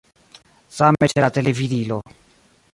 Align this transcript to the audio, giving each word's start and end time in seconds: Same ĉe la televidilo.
Same 0.77 1.11
ĉe 1.13 1.25
la 1.27 1.31
televidilo. 1.37 2.03